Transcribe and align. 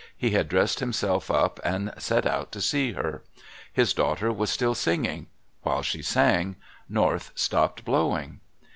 He 0.17 0.31
had 0.31 0.47
dressed 0.49 0.79
himself 0.79 1.29
up 1.29 1.59
and 1.63 1.93
set 1.99 2.25
out 2.25 2.51
to 2.53 2.59
see 2.59 2.93
her. 2.93 3.21
His 3.71 3.93
daughter 3.93 4.31
was 4.33 4.49
still 4.49 4.73
singing. 4.73 5.27
While 5.61 5.83
she 5.83 6.01
sang, 6.01 6.55
North 6.89 7.29
stopped 7.35 7.85
blowing. 7.85 8.39